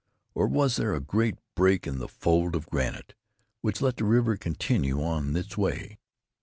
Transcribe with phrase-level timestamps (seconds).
[0.33, 3.13] Or was there a great break in the fold of granite,
[3.61, 5.99] which let the river continue on its way?